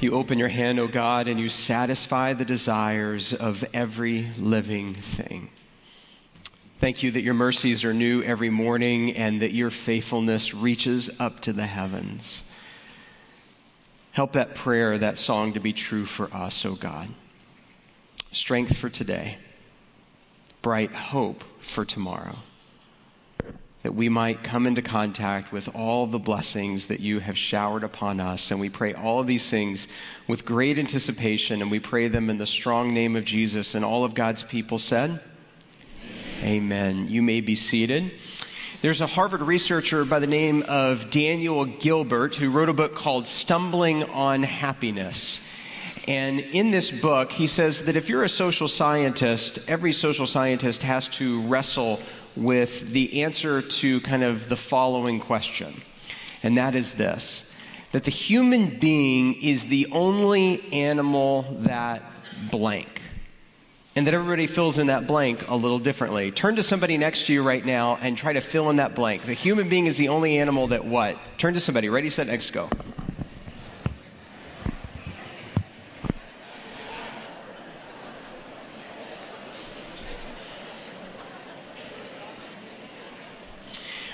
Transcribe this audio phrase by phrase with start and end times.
[0.00, 5.50] You open your hand, O God, and you satisfy the desires of every living thing.
[6.78, 11.40] Thank you that your mercies are new every morning and that your faithfulness reaches up
[11.40, 12.42] to the heavens.
[14.12, 17.08] Help that prayer, that song to be true for us, O God.
[18.32, 19.36] Strength for today,
[20.62, 22.38] bright hope for tomorrow
[23.82, 28.20] that we might come into contact with all the blessings that you have showered upon
[28.20, 28.50] us.
[28.50, 29.88] And we pray all of these things
[30.28, 33.74] with great anticipation, and we pray them in the strong name of Jesus.
[33.74, 35.20] And all of God's people said,
[36.40, 36.44] Amen.
[36.44, 37.08] Amen.
[37.08, 38.12] You may be seated.
[38.82, 43.26] There's a Harvard researcher by the name of Daniel Gilbert who wrote a book called
[43.26, 45.38] Stumbling on Happiness.
[46.08, 50.82] And in this book, he says that if you're a social scientist, every social scientist
[50.82, 52.00] has to wrestle
[52.36, 55.82] with the answer to kind of the following question,
[56.42, 57.46] and that is this
[57.92, 62.02] that the human being is the only animal that
[62.50, 63.02] blank.
[63.96, 66.30] And that everybody fills in that blank a little differently.
[66.30, 69.26] Turn to somebody next to you right now and try to fill in that blank.
[69.26, 71.18] The human being is the only animal that what?
[71.38, 71.88] Turn to somebody.
[71.88, 72.70] Ready, set, next, go.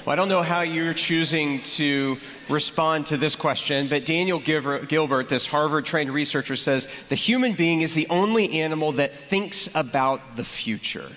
[0.07, 2.19] Well, I don't know how you're choosing to
[2.49, 7.81] respond to this question, but Daniel Gilbert, this Harvard trained researcher, says the human being
[7.81, 11.11] is the only animal that thinks about the future.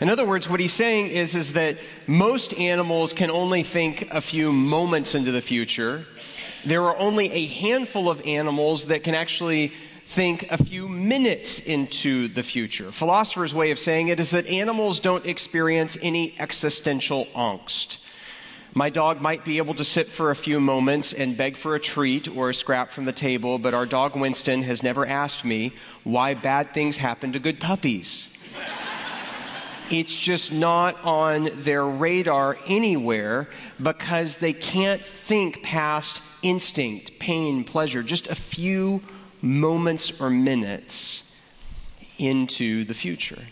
[0.00, 4.20] In other words, what he's saying is, is that most animals can only think a
[4.20, 6.04] few moments into the future.
[6.64, 9.72] There are only a handful of animals that can actually
[10.10, 12.90] think a few minutes into the future.
[12.90, 17.98] Philosophers' way of saying it is that animals don't experience any existential angst.
[18.74, 21.80] My dog might be able to sit for a few moments and beg for a
[21.80, 25.72] treat or a scrap from the table, but our dog Winston has never asked me
[26.02, 28.26] why bad things happen to good puppies.
[29.90, 33.48] it's just not on their radar anywhere
[33.80, 39.00] because they can't think past instinct, pain, pleasure, just a few
[39.42, 41.22] moments or minutes
[42.18, 43.42] into the future.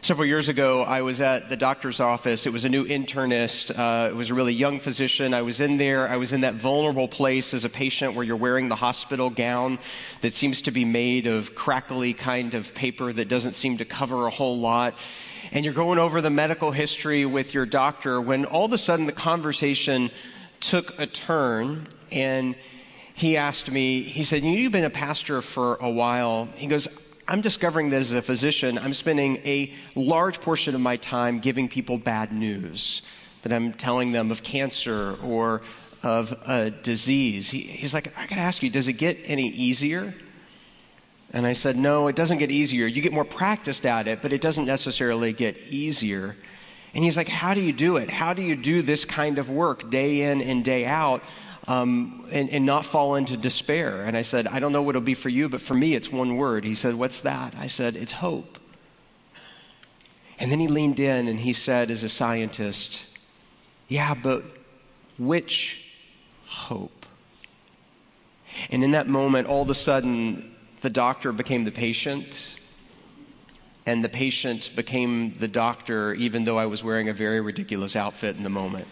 [0.00, 2.46] Several years ago, I was at the doctor's office.
[2.46, 3.76] It was a new internist.
[3.76, 5.34] Uh, it was a really young physician.
[5.34, 6.08] I was in there.
[6.08, 9.78] I was in that vulnerable place as a patient where you're wearing the hospital gown
[10.20, 14.28] that seems to be made of crackly kind of paper that doesn't seem to cover
[14.28, 14.94] a whole lot.
[15.50, 19.06] And you're going over the medical history with your doctor when all of a sudden
[19.06, 20.12] the conversation
[20.60, 22.54] took a turn and
[23.18, 26.48] he asked me, he said, You've been a pastor for a while.
[26.54, 26.86] He goes,
[27.26, 31.68] I'm discovering that as a physician, I'm spending a large portion of my time giving
[31.68, 33.02] people bad news,
[33.42, 35.62] that I'm telling them of cancer or
[36.02, 37.50] of a disease.
[37.50, 40.14] He, he's like, I gotta ask you, does it get any easier?
[41.32, 42.86] And I said, No, it doesn't get easier.
[42.86, 46.36] You get more practiced at it, but it doesn't necessarily get easier.
[46.94, 48.10] And he's like, How do you do it?
[48.10, 51.20] How do you do this kind of work day in and day out
[51.68, 54.02] um, and, and not fall into despair.
[54.02, 56.10] And I said, I don't know what it'll be for you, but for me, it's
[56.10, 56.64] one word.
[56.64, 57.54] He said, What's that?
[57.56, 58.58] I said, It's hope.
[60.38, 63.02] And then he leaned in and he said, as a scientist,
[63.86, 64.44] Yeah, but
[65.18, 65.84] which
[66.46, 67.04] hope?
[68.70, 72.54] And in that moment, all of a sudden, the doctor became the patient,
[73.84, 78.36] and the patient became the doctor, even though I was wearing a very ridiculous outfit
[78.36, 78.88] in the moment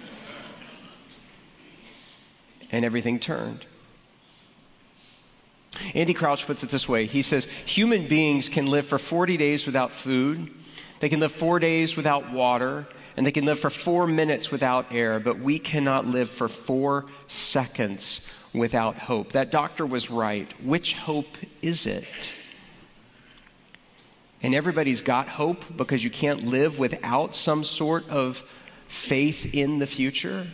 [2.73, 3.65] and everything turned.
[5.95, 9.67] Andy Crouch puts it this way He says, Human beings can live for 40 days
[9.67, 10.51] without food,
[11.01, 14.93] they can live four days without water, and they can live for four minutes without
[14.93, 18.21] air, but we cannot live for four seconds
[18.53, 19.33] without hope.
[19.33, 20.53] That doctor was right.
[20.63, 22.35] Which hope is it?
[24.43, 28.43] And everybody's got hope because you can't live without some sort of
[28.87, 30.47] faith in the future.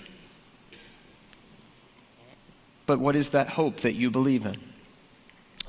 [2.92, 4.71] But what is that hope that you believe in?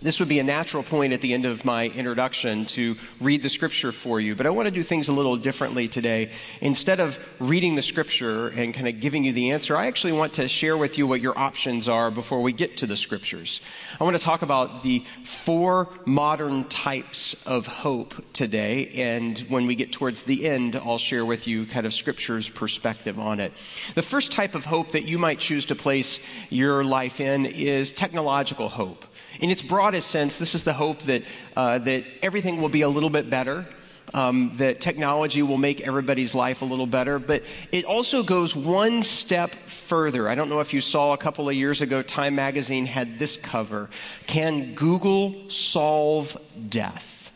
[0.04, 3.48] This would be a natural point at the end of my introduction to read the
[3.48, 6.30] scripture for you, but I want to do things a little differently today.
[6.60, 10.34] Instead of reading the scripture and kind of giving you the answer, I actually want
[10.34, 13.62] to share with you what your options are before we get to the scriptures.
[13.98, 19.76] I want to talk about the four modern types of hope today, and when we
[19.76, 23.54] get towards the end, I'll share with you kind of scripture's perspective on it.
[23.96, 26.20] The first type of hope that you might choose to place
[26.50, 29.06] your life in is technological hope.
[29.40, 31.24] In its broadest sense, this is the hope that,
[31.56, 33.66] uh, that everything will be a little bit better.
[34.14, 39.02] um, that technology will make everybody's life a little better, but it also goes one
[39.02, 40.30] step further.
[40.30, 43.38] I don't know if you saw a couple of years ago, Time Magazine had this
[43.38, 43.90] cover
[44.28, 46.38] Can Google solve
[46.70, 47.32] death?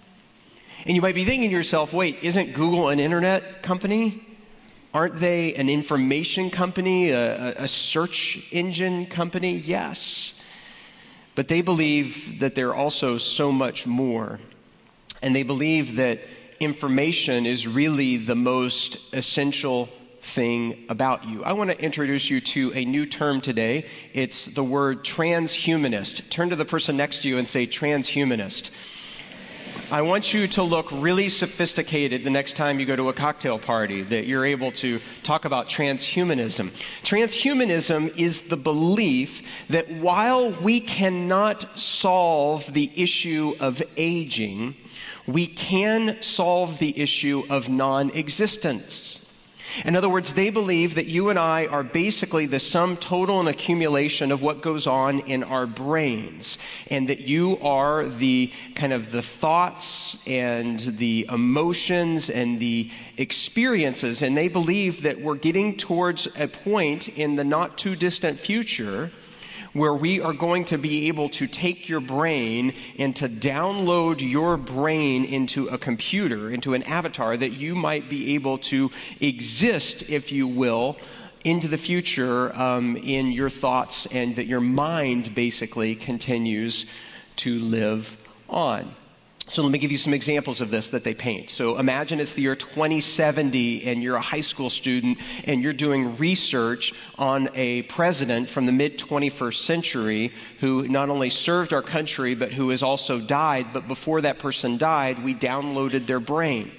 [0.85, 4.23] And you might be thinking to yourself, wait, isn't Google an internet company?
[4.94, 9.57] Aren't they an information company, a, a search engine company?
[9.57, 10.33] Yes.
[11.38, 14.39] But they believe that they're also so much more.
[15.22, 16.19] And they believe that
[16.60, 19.88] information is really the most essential
[20.19, 21.44] thing about you.
[21.44, 23.86] I want to introduce you to a new term today.
[24.13, 26.28] It's the word transhumanist.
[26.31, 28.72] Turn to the person next to you and say transhumanist.
[29.89, 33.57] I want you to look really sophisticated the next time you go to a cocktail
[33.57, 36.72] party, that you're able to talk about transhumanism.
[37.04, 44.75] Transhumanism is the belief that while we cannot solve the issue of aging,
[45.25, 49.19] we can solve the issue of non existence.
[49.85, 53.47] In other words, they believe that you and I are basically the sum total and
[53.47, 56.57] accumulation of what goes on in our brains,
[56.88, 64.21] and that you are the kind of the thoughts and the emotions and the experiences.
[64.21, 69.12] And they believe that we're getting towards a point in the not too distant future
[69.77, 74.57] where we are going to be able to take your brain and to download your
[74.57, 78.89] brain into a computer, into an avatar, that you might be able to
[79.19, 80.97] exist, if you will,
[81.44, 86.85] into the future um, in your thoughts, and that your mind basically continues
[87.38, 88.18] to live
[88.50, 88.94] on.
[89.49, 91.49] So let me give you some examples of this that they paint.
[91.49, 96.17] So imagine it's the year 2070 and you're a high school student and you're doing
[96.17, 102.35] research on a president from the mid 21st century who not only served our country
[102.35, 103.67] but who has also died.
[103.71, 106.73] But before that person died, we downloaded their brain.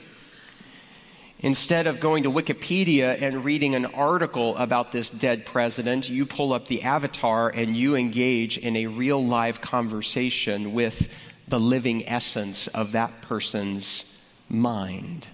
[1.40, 6.52] Instead of going to Wikipedia and reading an article about this dead president, you pull
[6.52, 11.08] up the avatar and you engage in a real live conversation with
[11.48, 14.04] the living essence of that person's
[14.48, 15.28] mind.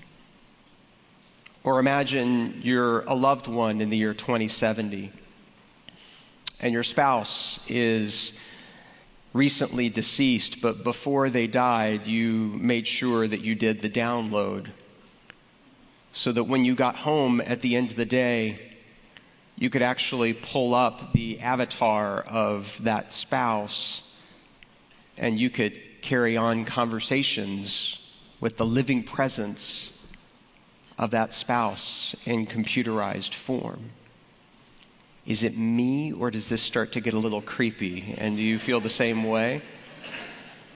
[1.64, 5.10] Or imagine you're a loved one in the year 2070
[6.60, 8.32] and your spouse is
[9.32, 14.70] recently deceased, but before they died, you made sure that you did the download
[16.12, 18.76] so that when you got home at the end of the day,
[19.56, 24.02] you could actually pull up the avatar of that spouse
[25.16, 27.98] and you could carry on conversations
[28.38, 29.90] with the living presence
[30.98, 33.90] of that spouse in computerized form.
[35.26, 38.14] Is it me, or does this start to get a little creepy?
[38.18, 39.62] And do you feel the same way?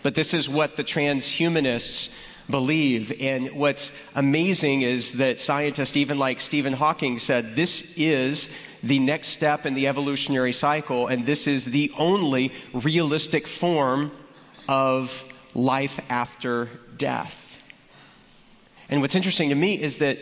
[0.02, 2.08] But this is what the transhumanists
[2.48, 3.12] believe.
[3.20, 8.48] And what's amazing is that scientists, even like Stephen Hawking, said this is
[8.82, 14.10] the next step in the evolutionary cycle, and this is the only realistic form
[14.68, 15.24] of
[15.54, 17.58] life after death.
[18.88, 20.18] And what's interesting to me is that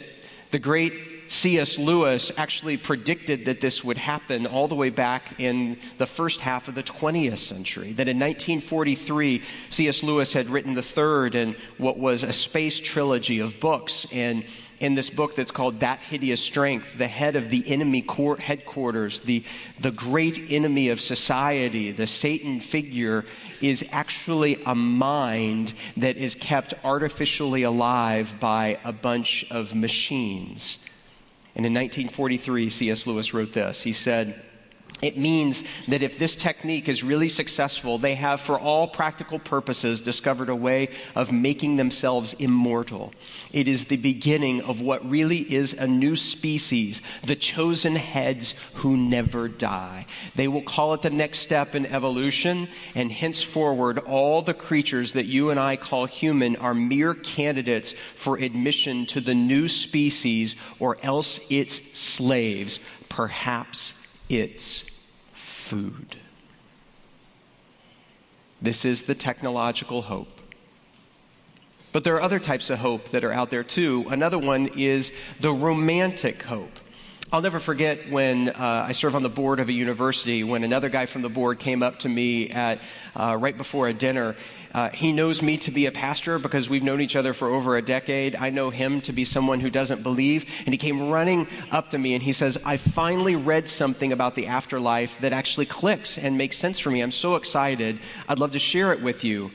[0.50, 0.92] the great
[1.28, 1.78] C.S.
[1.78, 6.68] Lewis actually predicted that this would happen all the way back in the first half
[6.68, 7.92] of the 20th century.
[7.92, 10.02] That in 1943, C.S.
[10.02, 14.06] Lewis had written the third in what was a space trilogy of books.
[14.12, 14.44] And
[14.78, 19.20] in this book that's called That Hideous Strength, the head of the enemy court headquarters,
[19.20, 19.42] the,
[19.80, 23.24] the great enemy of society, the Satan figure,
[23.60, 30.78] is actually a mind that is kept artificially alive by a bunch of machines.
[31.56, 33.06] And in 1943, C.S.
[33.06, 33.80] Lewis wrote this.
[33.80, 34.42] He said,
[35.02, 40.00] it means that if this technique is really successful, they have, for all practical purposes,
[40.00, 43.12] discovered a way of making themselves immortal.
[43.52, 48.96] It is the beginning of what really is a new species, the chosen heads who
[48.96, 50.06] never die.
[50.34, 55.26] They will call it the next step in evolution, and henceforward, all the creatures that
[55.26, 60.96] you and I call human are mere candidates for admission to the new species, or
[61.02, 63.92] else its slaves, perhaps
[64.28, 64.84] its
[65.34, 66.16] food.
[68.60, 70.40] This is the technological hope.
[71.92, 74.06] But there are other types of hope that are out there too.
[74.10, 76.78] Another one is the romantic hope.
[77.32, 80.88] I'll never forget when uh, I serve on the board of a university when another
[80.88, 82.80] guy from the board came up to me at
[83.16, 84.36] uh, right before a dinner
[84.76, 87.78] uh, he knows me to be a pastor because we've known each other for over
[87.78, 88.36] a decade.
[88.36, 90.44] I know him to be someone who doesn't believe.
[90.66, 94.34] And he came running up to me and he says, I finally read something about
[94.34, 97.00] the afterlife that actually clicks and makes sense for me.
[97.00, 98.00] I'm so excited.
[98.28, 99.50] I'd love to share it with you.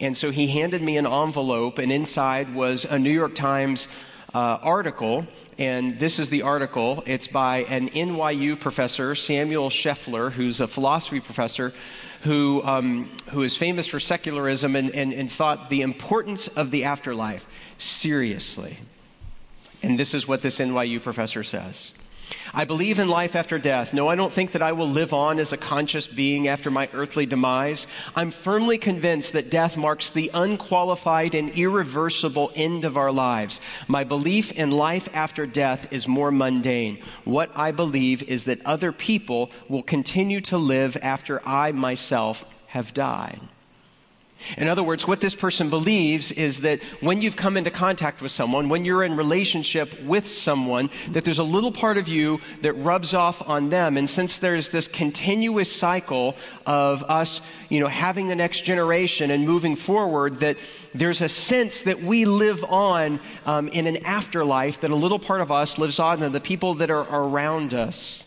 [0.00, 3.86] And so he handed me an envelope, and inside was a New York Times
[4.34, 5.26] uh, article.
[5.58, 7.02] And this is the article.
[7.06, 11.72] It's by an NYU professor, Samuel Scheffler, who's a philosophy professor
[12.22, 16.84] who, um, who is famous for secularism and, and, and thought the importance of the
[16.84, 17.46] afterlife
[17.78, 18.78] seriously.
[19.82, 21.92] And this is what this NYU professor says.
[22.52, 23.92] I believe in life after death.
[23.92, 26.88] No, I don't think that I will live on as a conscious being after my
[26.92, 27.86] earthly demise.
[28.14, 33.60] I'm firmly convinced that death marks the unqualified and irreversible end of our lives.
[33.88, 37.02] My belief in life after death is more mundane.
[37.24, 42.94] What I believe is that other people will continue to live after I myself have
[42.94, 43.40] died.
[44.56, 48.32] In other words, what this person believes is that when you've come into contact with
[48.32, 52.72] someone, when you're in relationship with someone, that there's a little part of you that
[52.74, 53.96] rubs off on them.
[53.96, 56.36] And since there's this continuous cycle
[56.66, 60.56] of us, you know, having the next generation and moving forward, that
[60.94, 65.40] there's a sense that we live on um, in an afterlife, that a little part
[65.40, 68.24] of us lives on and the people that are around us.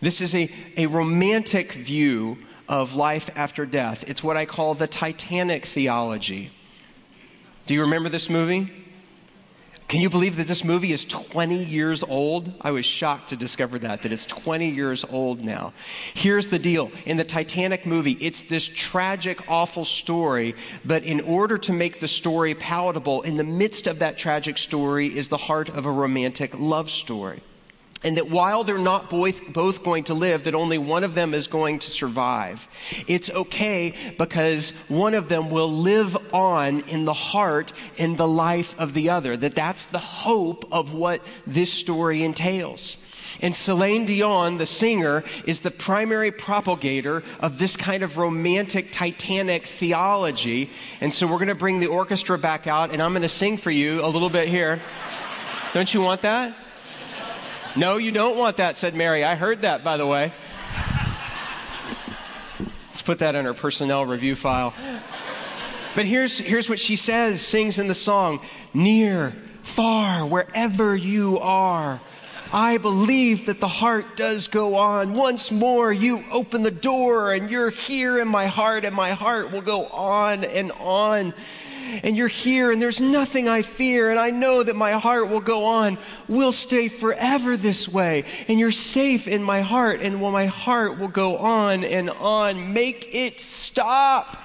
[0.00, 2.38] This is a, a romantic view
[2.68, 4.04] of life after death.
[4.06, 6.52] It's what I call the Titanic theology.
[7.66, 8.72] Do you remember this movie?
[9.88, 12.52] Can you believe that this movie is 20 years old?
[12.60, 15.72] I was shocked to discover that, that it's 20 years old now.
[16.12, 16.90] Here's the deal.
[17.06, 22.08] In the Titanic movie, it's this tragic, awful story, but in order to make the
[22.08, 26.58] story palatable, in the midst of that tragic story is the heart of a romantic
[26.58, 27.42] love story
[28.02, 31.46] and that while they're not both, going to live, that only one of them is
[31.46, 32.66] going to survive.
[33.06, 38.74] It's okay because one of them will live on in the heart in the life
[38.78, 39.36] of the other.
[39.36, 42.96] That that's the hope of what this story entails.
[43.40, 49.66] And Celine Dion, the singer, is the primary propagator of this kind of romantic Titanic
[49.66, 50.70] theology.
[51.00, 53.56] And so we're going to bring the orchestra back out, and I'm going to sing
[53.56, 54.80] for you a little bit here.
[55.74, 56.56] Don't you want that?
[57.78, 59.22] No, you don't want that, said Mary.
[59.22, 60.32] I heard that, by the way.
[62.88, 64.74] Let's put that in our personnel review file.
[65.94, 68.40] But here's, here's what she says, sings in the song
[68.74, 69.32] Near,
[69.62, 72.00] far, wherever you are.
[72.52, 75.14] I believe that the heart does go on.
[75.14, 79.52] Once more, you open the door and you're here in my heart, and my heart
[79.52, 81.32] will go on and on
[82.02, 85.40] and you're here and there's nothing I fear and I know that my heart will
[85.40, 85.98] go on.
[86.28, 90.98] We'll stay forever this way and you're safe in my heart and well, my heart
[90.98, 92.72] will go on and on.
[92.72, 94.36] Make it stop.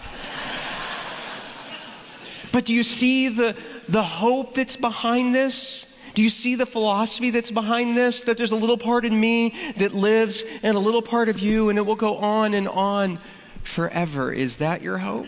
[2.51, 3.55] but do you see the,
[3.88, 5.85] the hope that's behind this?
[6.13, 8.21] Do you see the philosophy that's behind this?
[8.21, 11.69] That there's a little part in me that lives and a little part of you,
[11.69, 13.19] and it will go on and on
[13.63, 14.31] forever.
[14.31, 15.27] Is that your hope?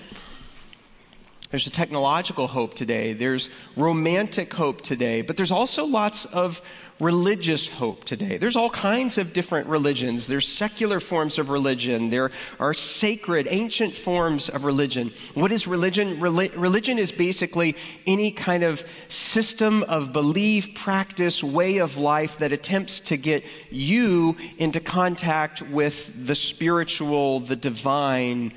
[1.56, 3.14] There's a technological hope today.
[3.14, 3.48] There's
[3.78, 5.22] romantic hope today.
[5.22, 6.62] But there's also lots of
[7.00, 8.36] religious hope today.
[8.36, 10.28] There's all kinds of different religions.
[10.28, 12.10] There's secular forms of religion.
[12.10, 15.14] There are sacred, ancient forms of religion.
[15.34, 16.20] What is religion?
[16.20, 23.00] religion is basically any kind of system of belief, practice, way of life that attempts
[23.00, 28.52] to get you into contact with the spiritual, the divine,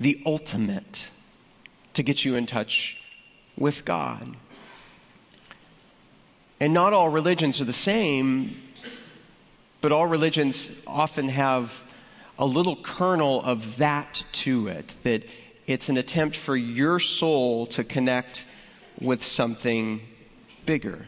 [0.00, 1.02] the ultimate
[1.94, 2.96] to get you in touch
[3.56, 4.36] with God.
[6.60, 8.56] And not all religions are the same,
[9.80, 11.82] but all religions often have
[12.38, 15.24] a little kernel of that to it, that
[15.66, 18.44] it's an attempt for your soul to connect
[19.00, 20.00] with something
[20.66, 21.06] bigger.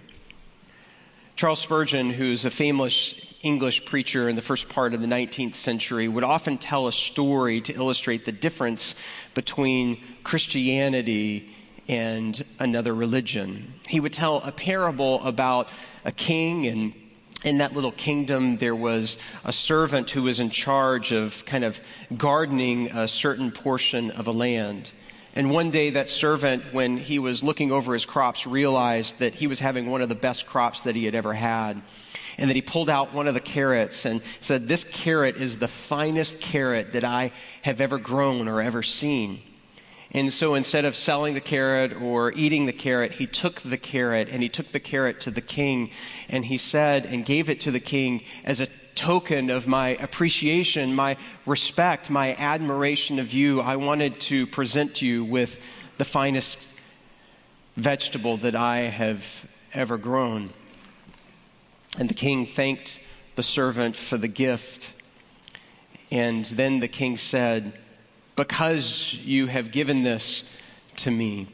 [1.37, 6.09] Charles Spurgeon, who's a famous English preacher in the first part of the 19th century,
[6.09, 8.95] would often tell a story to illustrate the difference
[9.35, 11.55] between Christianity
[11.89, 13.75] and another religion.
[13.89, 15.69] He would tell a parable about
[16.05, 16.95] a king and
[17.45, 21.81] in that little kingdom, there was a servant who was in charge of kind of
[22.17, 24.91] gardening a certain portion of a land.
[25.35, 29.47] And one day, that servant, when he was looking over his crops, realized that he
[29.47, 31.83] was having one of the best crops that he had ever had.
[32.39, 35.69] And that he pulled out one of the carrots and said, This carrot is the
[35.69, 39.41] finest carrot that I have ever grown or ever seen.
[40.15, 44.29] And so instead of selling the carrot or eating the carrot, he took the carrot
[44.31, 45.91] and he took the carrot to the king
[46.29, 50.95] and he said and gave it to the king as a token of my appreciation,
[50.95, 53.63] my respect, my admiration of you.
[53.63, 55.59] I wanted to present you with
[55.97, 56.59] the finest
[57.77, 59.25] vegetable that I have
[59.73, 60.53] ever grown.
[61.99, 63.01] And the king thanked
[63.37, 64.91] the servant for the gift.
[66.11, 67.73] And then the king said,
[68.37, 70.45] because you have given this
[70.97, 71.49] to me.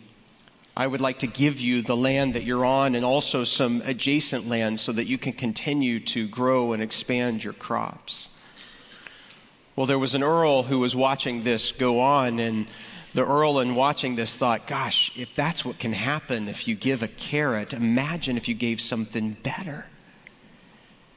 [0.77, 4.49] I would like to give you the land that you're on and also some adjacent
[4.49, 8.29] land so that you can continue to grow and expand your crops.
[9.75, 12.67] Well, there was an earl who was watching this go on, and
[13.15, 17.03] the earl, in watching this, thought, Gosh, if that's what can happen if you give
[17.03, 19.87] a carrot, imagine if you gave something better.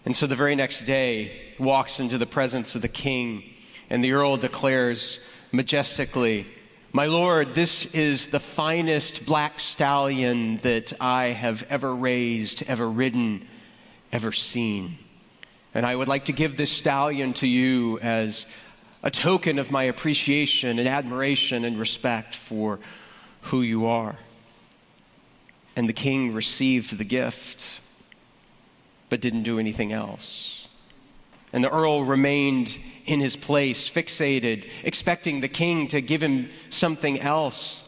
[0.05, 3.43] And so the very next day, walks into the presence of the king,
[3.89, 5.19] and the earl declares
[5.51, 6.47] majestically,
[6.91, 13.47] My lord, this is the finest black stallion that I have ever raised, ever ridden,
[14.11, 14.97] ever seen.
[15.73, 18.45] And I would like to give this stallion to you as
[19.03, 22.79] a token of my appreciation and admiration and respect for
[23.43, 24.17] who you are.
[25.75, 27.63] And the king received the gift,
[29.11, 30.65] but didn't do anything else.
[31.51, 37.19] And the earl remained in his place, fixated, expecting the king to give him something
[37.19, 37.83] else.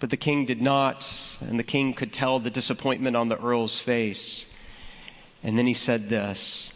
[0.00, 1.08] But the king did not,
[1.40, 4.44] and the king could tell the disappointment on the earl's face.
[5.44, 6.68] And then he said this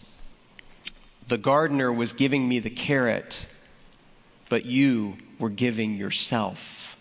[1.26, 3.44] The gardener was giving me the carrot,
[4.48, 6.96] but you were giving yourself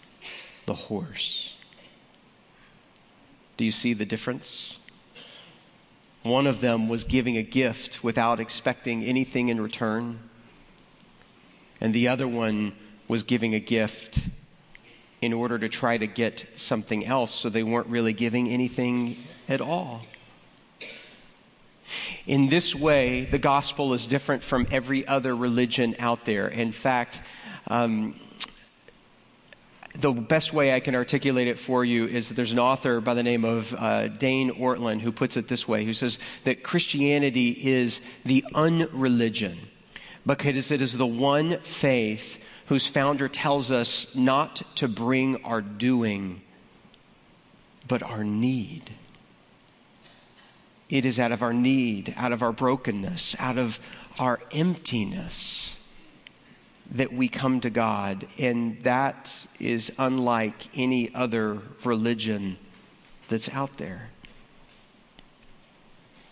[0.66, 1.54] the horse.
[3.58, 4.78] Do you see the difference?
[6.26, 10.18] One of them was giving a gift without expecting anything in return,
[11.80, 12.74] and the other one
[13.08, 14.28] was giving a gift
[15.22, 19.18] in order to try to get something else, so they weren't really giving anything
[19.48, 20.02] at all.
[22.26, 26.48] In this way, the gospel is different from every other religion out there.
[26.48, 27.22] In fact,
[27.68, 28.20] um,
[30.00, 33.14] the best way I can articulate it for you is that there's an author by
[33.14, 37.50] the name of uh, Dane Ortlund who puts it this way who says that Christianity
[37.50, 39.58] is the unreligion
[40.26, 42.38] because it is the one faith
[42.68, 46.42] whose founder tells us not to bring our doing,
[47.88, 48.92] but our need.
[50.90, 53.80] It is out of our need, out of our brokenness, out of
[54.18, 55.76] our emptiness
[56.92, 58.28] that we come to God.
[58.38, 62.58] And that is unlike any other religion
[63.28, 64.10] that's out there.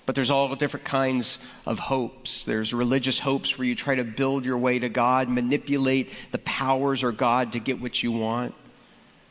[0.05, 2.43] But there's all different kinds of hopes.
[2.43, 7.03] There's religious hopes where you try to build your way to God, manipulate the powers
[7.03, 8.53] or God to get what you want.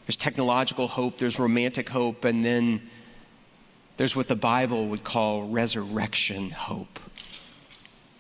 [0.07, 2.83] There's technological hope, there's romantic hope, and then
[3.99, 6.99] there's what the Bible would call resurrection hope.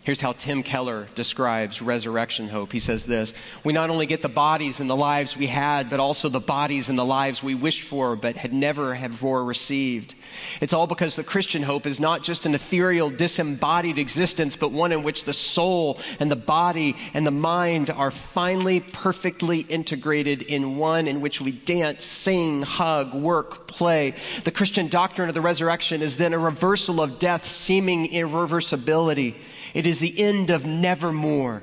[0.04, 2.72] Here's how Tim Keller describes resurrection hope.
[2.72, 6.00] He says this We not only get the bodies and the lives we had, but
[6.00, 10.16] also the bodies and the lives we wished for but had never before received.
[10.60, 14.90] It's all because the Christian hope is not just an ethereal, disembodied existence, but one
[14.90, 20.78] in which the soul and the body and the mind are finally perfectly integrated in
[20.78, 24.14] one in which we dance, sing, hug, work, play.
[24.42, 29.36] The Christian doctrine of the resurrection is then a reversal of death's seeming irreversibility.
[29.74, 31.62] It is the end of nevermore.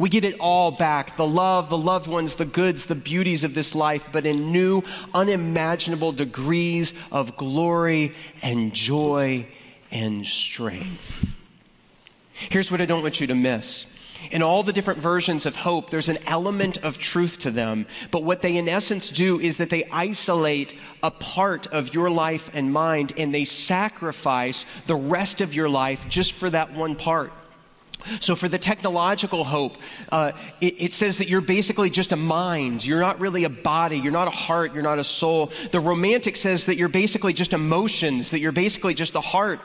[0.00, 3.52] We get it all back the love, the loved ones, the goods, the beauties of
[3.52, 9.46] this life, but in new, unimaginable degrees of glory and joy
[9.90, 11.26] and strength.
[12.32, 13.84] Here's what I don't want you to miss.
[14.30, 17.86] In all the different versions of hope, there's an element of truth to them.
[18.10, 22.50] But what they, in essence, do is that they isolate a part of your life
[22.54, 27.32] and mind and they sacrifice the rest of your life just for that one part.
[28.20, 29.76] So, for the technological hope,
[30.10, 32.84] uh, it, it, says that you're basically just a mind.
[32.84, 33.98] You're not really a body.
[33.98, 34.74] You're not a heart.
[34.74, 35.50] You're not a soul.
[35.72, 39.60] The romantic says that you're basically just emotions, that you're basically just the heart,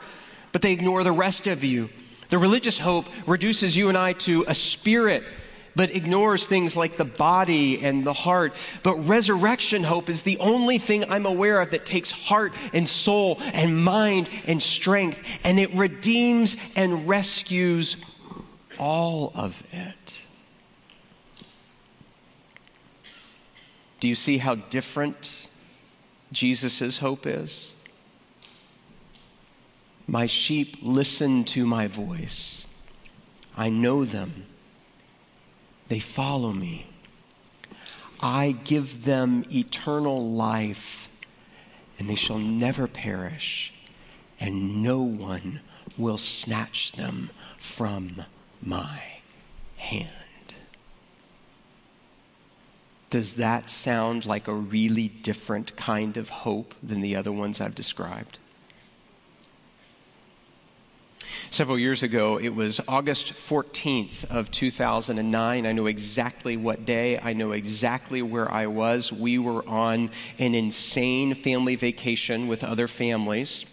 [0.52, 1.88] but they ignore the rest of you.
[2.28, 5.22] The religious hope reduces you and I to a spirit,
[5.76, 8.54] but ignores things like the body and the heart.
[8.82, 13.38] But resurrection hope is the only thing I'm aware of that takes heart and soul
[13.40, 17.96] and mind and strength, and it redeems and rescues
[18.78, 20.14] all of it.
[24.00, 25.32] Do you see how different
[26.32, 27.72] Jesus' hope is?
[30.06, 32.64] My sheep listen to my voice.
[33.56, 34.46] I know them.
[35.88, 36.86] They follow me.
[38.20, 41.08] I give them eternal life,
[41.98, 43.72] and they shall never perish,
[44.38, 45.60] and no one
[45.98, 48.24] will snatch them from
[48.66, 49.00] my
[49.76, 50.10] hand.
[53.08, 57.74] Does that sound like a really different kind of hope than the other ones I've
[57.74, 58.38] described?
[61.50, 62.38] several years ago.
[62.38, 65.66] It was August 14th of 2009.
[65.66, 67.18] I know exactly what day.
[67.18, 69.12] I know exactly where I was.
[69.12, 73.64] We were on an insane family vacation with other families.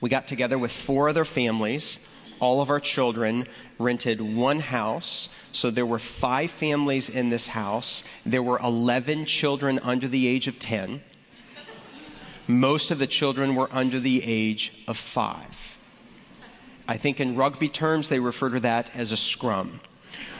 [0.00, 1.98] We got together with four other families.
[2.40, 3.46] All of our children
[3.78, 5.28] rented one house.
[5.52, 8.02] So there were five families in this house.
[8.24, 11.02] There were 11 children under the age of 10.
[12.46, 15.76] Most of the children were under the age of five.
[16.86, 19.80] I think in rugby terms, they refer to that as a scrum.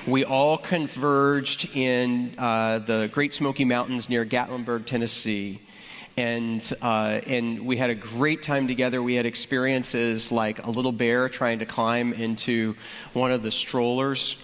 [0.06, 5.60] We all converged in uh, the Great Smoky Mountains near Gatlinburg, Tennessee.
[6.18, 9.00] And, uh, and we had a great time together.
[9.00, 12.74] We had experiences like a little bear trying to climb into
[13.12, 14.34] one of the strollers.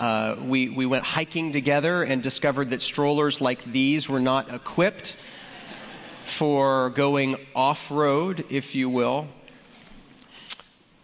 [0.00, 5.14] Uh, we, we went hiking together and discovered that strollers like these were not equipped
[6.26, 9.28] for going off road, if you will.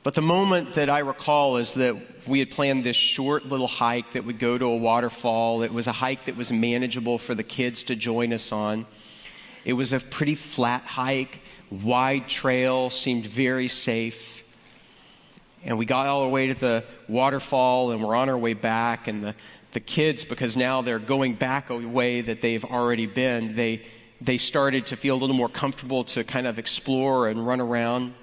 [0.02, 1.94] But the moment that I recall is that
[2.26, 5.62] we had planned this short little hike that would go to a waterfall.
[5.62, 8.86] It was a hike that was manageable for the kids to join us on.
[9.66, 11.40] It was a pretty flat hike,
[11.72, 14.44] wide trail, seemed very safe.
[15.64, 19.08] And we got all the way to the waterfall and we're on our way back.
[19.08, 19.34] And the,
[19.72, 23.84] the kids, because now they're going back a way that they've already been, they,
[24.20, 28.14] they started to feel a little more comfortable to kind of explore and run around.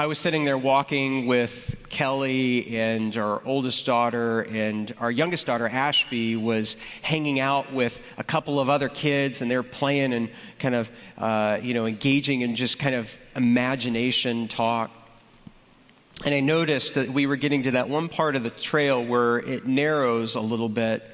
[0.00, 5.68] I was sitting there walking with Kelly and our oldest daughter, and our youngest daughter,
[5.68, 10.74] Ashby, was hanging out with a couple of other kids, and they're playing and kind
[10.74, 14.90] of, uh, you know, engaging in just kind of imagination talk.
[16.24, 19.36] And I noticed that we were getting to that one part of the trail where
[19.36, 21.06] it narrows a little bit,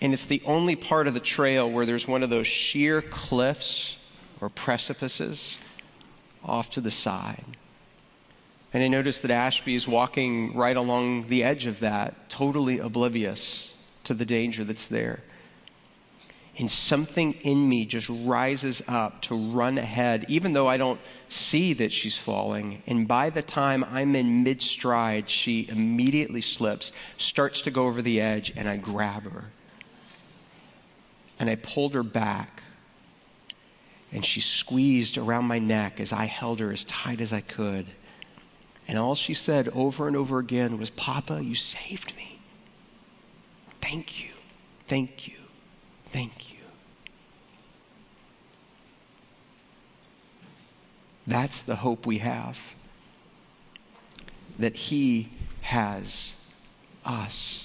[0.00, 3.94] and it's the only part of the trail where there's one of those sheer cliffs
[4.40, 5.58] or precipices
[6.44, 7.44] off to the side.
[8.72, 13.68] And I noticed that Ashby is walking right along the edge of that, totally oblivious
[14.04, 15.22] to the danger that's there.
[16.58, 21.74] And something in me just rises up to run ahead, even though I don't see
[21.74, 22.82] that she's falling.
[22.86, 28.00] And by the time I'm in mid stride, she immediately slips, starts to go over
[28.00, 29.50] the edge, and I grab her.
[31.38, 32.62] And I pulled her back.
[34.10, 37.86] And she squeezed around my neck as I held her as tight as I could.
[38.88, 42.38] And all she said over and over again was, Papa, you saved me.
[43.80, 44.30] Thank you.
[44.88, 45.38] Thank you.
[46.12, 46.58] Thank you.
[51.26, 52.58] That's the hope we have.
[54.58, 55.30] That He
[55.62, 56.32] has
[57.04, 57.64] us.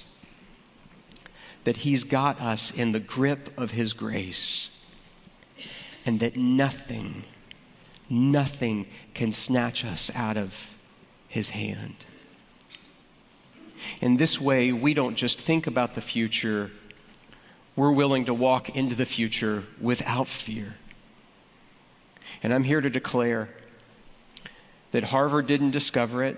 [1.64, 4.70] That He's got us in the grip of His grace.
[6.04, 7.22] And that nothing,
[8.10, 10.68] nothing can snatch us out of
[11.32, 11.96] his hand.
[14.02, 16.70] In this way, we don't just think about the future,
[17.74, 20.76] we're willing to walk into the future without fear.
[22.42, 23.48] And I'm here to declare
[24.90, 26.36] that Harvard didn't discover it,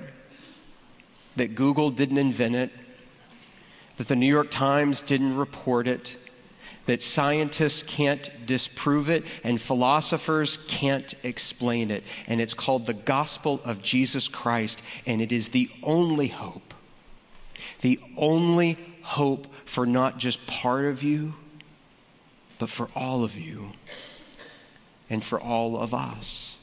[1.35, 2.71] that Google didn't invent it,
[3.97, 6.15] that the New York Times didn't report it,
[6.87, 12.05] that scientists can't disprove it and philosophers can't explain it.
[12.27, 16.75] And it's called the gospel of Jesus Christ, and it is the only hope.
[17.81, 21.35] The only hope for not just part of you,
[22.59, 23.73] but for all of you
[25.11, 26.57] and for all of us.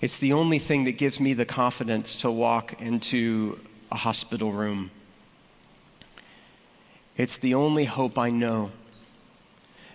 [0.00, 3.58] It's the only thing that gives me the confidence to walk into
[3.90, 4.90] a hospital room
[7.18, 8.70] it's the only hope I know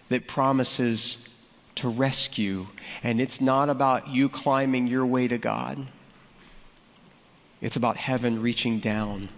[0.10, 1.18] that promises
[1.76, 2.68] to rescue.
[3.02, 5.88] And it's not about you climbing your way to God,
[7.62, 9.30] it's about heaven reaching down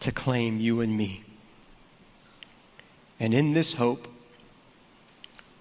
[0.00, 1.22] to claim you and me.
[3.20, 4.08] And in this hope,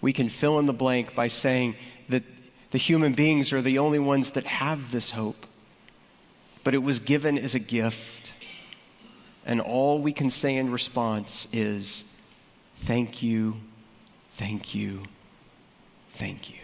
[0.02, 1.76] we can fill in the blank by saying
[2.10, 2.24] that
[2.72, 5.46] the human beings are the only ones that have this hope.
[6.64, 8.32] But it was given as a gift.
[9.46, 12.04] And all we can say in response is,
[12.82, 13.58] Thank you,
[14.34, 15.04] thank you,
[16.16, 16.58] thank you.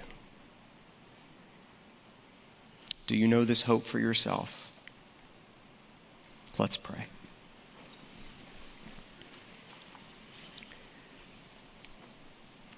[3.08, 4.70] Do you know this hope for yourself?
[6.58, 7.06] Let's pray.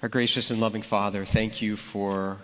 [0.02, 2.38] Our gracious and loving Father, thank you for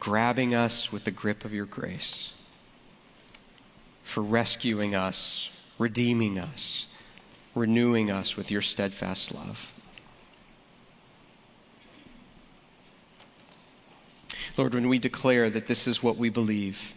[0.00, 2.32] grabbing us with the grip of your grace,
[4.02, 6.86] for rescuing us redeeming us,
[7.54, 9.72] renewing us with your steadfast love.
[14.56, 16.94] Lord, when we declare that this is what we believe,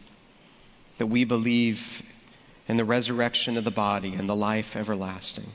[0.97, 2.03] that we believe
[2.67, 5.51] in the resurrection of the body and the life everlasting,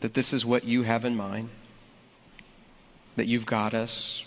[0.00, 1.50] that this is what you have in mind,
[3.16, 4.24] that you've got us,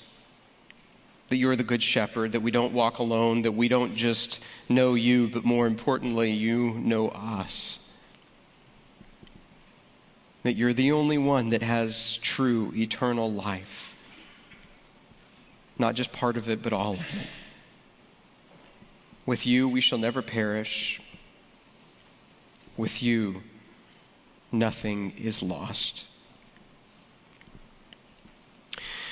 [1.30, 4.94] that you're the good shepherd, that we don't walk alone, that we don't just know
[4.94, 7.78] you, but more importantly, you know us.
[10.44, 13.96] That you're the only one that has true eternal life.
[15.80, 17.28] Not just part of it, but all of it.
[19.26, 21.02] With you, we shall never perish.
[22.78, 23.42] With you,
[24.52, 26.06] nothing is lost.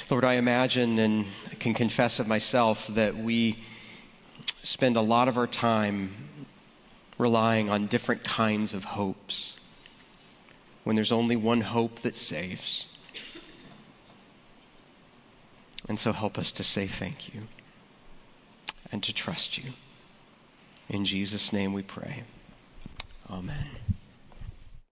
[0.10, 1.26] Lord, I imagine and
[1.60, 3.64] can confess of myself that we
[4.62, 6.14] spend a lot of our time
[7.18, 9.54] relying on different kinds of hopes
[10.84, 12.86] when there's only one hope that saves.
[15.88, 17.44] And so help us to say thank you
[18.92, 19.74] and to trust you.
[20.90, 22.24] In Jesus' name we pray.
[23.30, 23.68] Amen.